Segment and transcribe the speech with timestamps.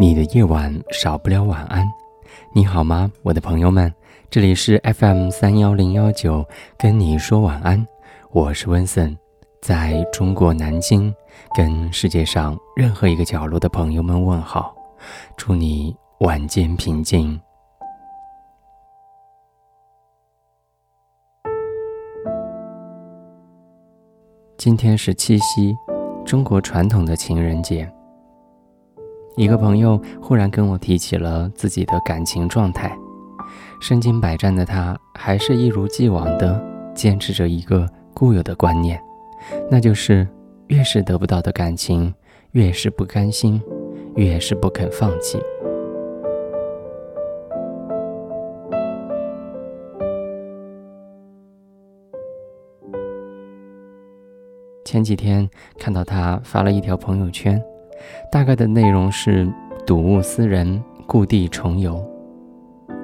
[0.00, 1.86] 你的夜晚少不了晚安。
[2.54, 3.92] 你好吗，我的朋友们？
[4.30, 6.42] 这里是 FM 三幺零幺九，
[6.78, 7.86] 跟你说晚安。
[8.30, 9.14] 我是温森，
[9.60, 11.14] 在中国南京，
[11.54, 14.74] 跟世界上任何一个角落的朋友们问好，
[15.36, 17.38] 祝你晚间平静。
[24.56, 25.76] 今天是七夕，
[26.24, 27.86] 中国传统的情人节。
[29.36, 32.94] 一个朋友忽然跟我提起了自己的感情状态，
[33.80, 36.62] 身经百战的他还是一如既往的
[36.94, 39.00] 坚持着一个固有的观念，
[39.70, 40.28] 那就是
[40.66, 42.12] 越是得不到的感情，
[42.52, 43.62] 越是不甘心，
[44.16, 45.40] 越是不肯放弃。
[54.84, 57.62] 前几天看到他发了一条朋友圈。
[58.30, 59.48] 大概的内容是
[59.86, 62.02] 睹物思人，故地重游。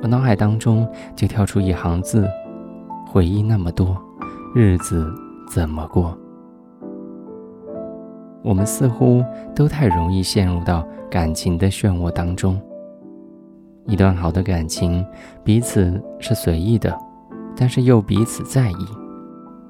[0.03, 2.29] 我脑海当中就跳出一行字：
[3.09, 3.97] 回忆那么多，
[4.55, 5.13] 日子
[5.51, 6.17] 怎么过？
[8.43, 9.25] 我们似乎
[9.55, 12.61] 都太容易陷入到感情的漩涡当中。
[13.87, 15.05] 一段好的感情，
[15.43, 16.97] 彼此是随意的，
[17.57, 18.87] 但是又彼此在意。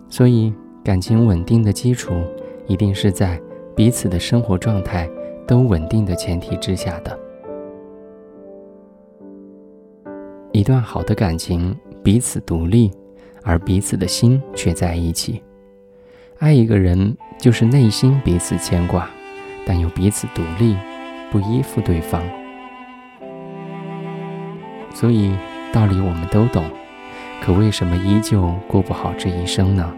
[0.08, 0.52] 所以，
[0.84, 2.12] 感情稳定的基础
[2.66, 3.40] 一定是在
[3.74, 5.08] 彼此的生活状态
[5.46, 7.18] 都稳定的前提之下的。
[10.52, 12.90] 一段好的感情，彼此独立，
[13.42, 15.42] 而彼此的心却在一起。
[16.38, 19.08] 爱一个人，就是内心彼此牵挂，
[19.66, 20.76] 但又彼此独立，
[21.30, 22.22] 不依附对方。
[24.92, 25.34] 所以
[25.72, 26.64] 道理我们都懂，
[27.42, 29.94] 可为什么依旧过不好这一生呢？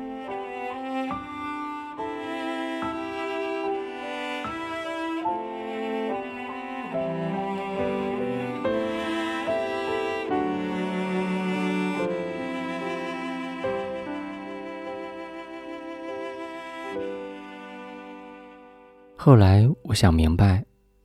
[19.29, 20.65] 后来我想明白，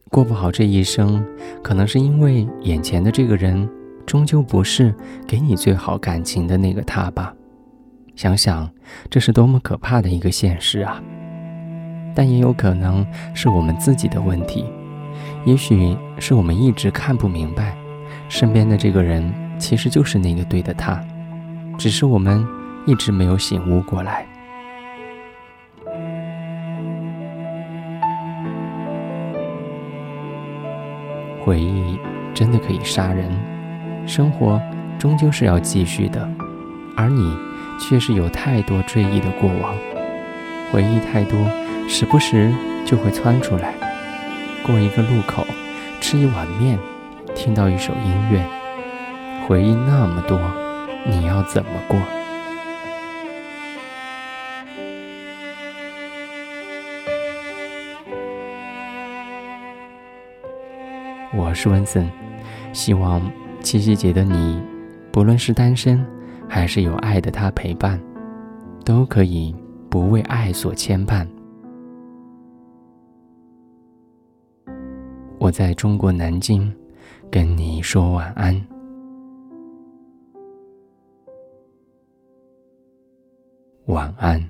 [0.09, 1.21] 过不好这一生，
[1.61, 3.69] 可能是因为眼前的这个人，
[4.05, 4.95] 终究不是
[5.27, 7.35] 给你最好感情的那个他吧。
[8.15, 8.71] 想想，
[9.09, 11.03] 这是多么可怕的一个现实啊！
[12.15, 14.63] 但也有可能是我们自己的问题，
[15.43, 17.75] 也许是我们一直看不明白，
[18.29, 21.05] 身边的这个人其实就是那个对的他，
[21.77, 22.47] 只是我们
[22.85, 24.25] 一直没有醒悟过来。
[31.43, 31.99] 回忆
[32.33, 33.29] 真的可以杀人，
[34.07, 34.61] 生活
[34.97, 36.25] 终究是要继续的，
[36.95, 37.35] 而你
[37.77, 39.75] 却是有太多追忆的过往，
[40.71, 41.37] 回忆太多，
[41.89, 42.49] 时不时
[42.85, 43.73] 就会窜出来。
[44.65, 45.45] 过一个路口，
[45.99, 46.79] 吃一碗面，
[47.35, 48.41] 听到一首音乐，
[49.45, 50.39] 回忆那么多，
[51.05, 51.99] 你要怎么过？
[61.63, 62.05] 是文森，
[62.73, 63.21] 希望
[63.61, 64.61] 七夕节的你，
[65.13, 66.05] 不论是单身，
[66.45, 67.97] 还是有爱的他陪伴，
[68.83, 69.55] 都可以
[69.89, 71.25] 不为爱所牵绊。
[75.39, 76.69] 我在中国南京，
[77.31, 78.61] 跟你说晚安，
[83.85, 84.49] 晚安。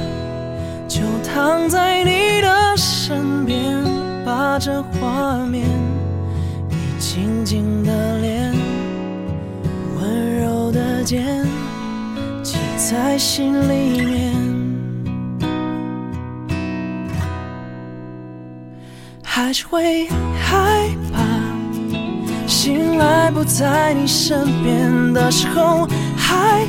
[0.91, 3.81] 就躺在你的身边，
[4.25, 5.65] 把这画面，
[6.67, 8.53] 你静静的脸，
[9.95, 11.45] 温柔的肩
[12.43, 14.33] 记在心里面。
[19.23, 21.23] 还是会害怕，
[22.45, 26.65] 醒来不在你身边的时候，害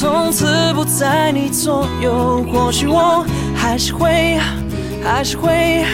[0.00, 2.42] 从此不在你左右。
[2.50, 3.22] 或许我
[3.54, 4.38] 还是会，
[5.04, 5.84] 还是会，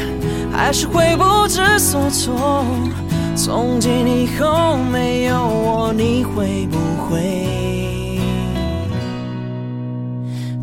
[0.53, 2.65] 还是会不知所措。
[3.35, 8.21] 从今以后没有我，你会不会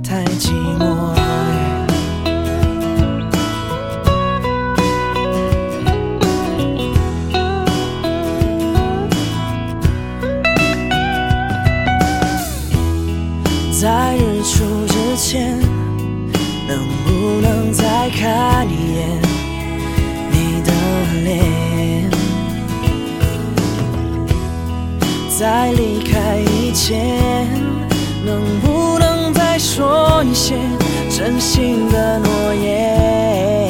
[0.01, 1.22] 太寂寞？
[25.43, 27.45] 在离开以前，
[28.25, 30.55] 能不能再说一些
[31.09, 33.67] 真心的诺言？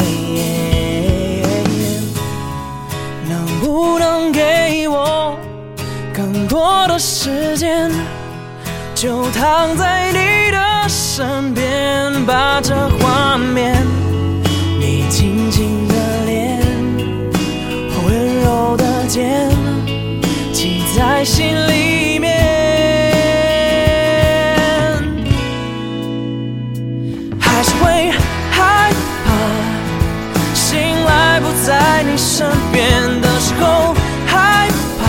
[3.28, 5.36] 能不能给我
[6.14, 7.90] 更多的时间？
[8.94, 13.23] 就躺在你的身边，把这画
[32.06, 33.96] 你身边的时候，
[34.28, 34.68] 害
[35.00, 35.04] 怕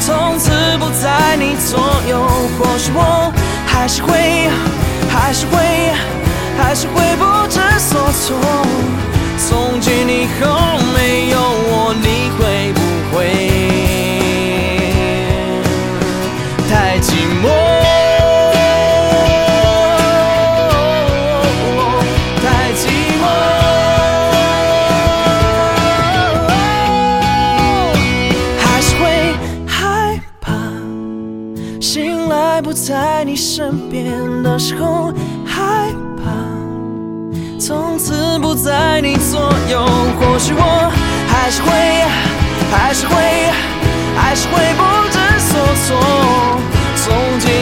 [0.00, 1.78] 从此不在你左
[2.08, 2.20] 右。
[2.58, 3.32] 或许我
[3.66, 4.48] 还是会，
[5.08, 5.92] 还是会，
[6.58, 8.36] 还是会不知所措。
[9.38, 10.46] 从今以后
[34.54, 35.12] 那时候
[35.44, 36.30] 害怕，
[37.58, 39.84] 从此不在你左右。
[40.20, 40.92] 或许我
[41.26, 41.72] 还是会，
[42.70, 43.16] 还是会，
[44.14, 45.58] 还是会不知所
[45.88, 45.98] 措。
[46.94, 47.53] 从今。